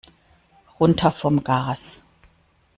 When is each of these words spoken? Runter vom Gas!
Runter 0.79 1.11
vom 1.11 1.43
Gas! 1.43 2.01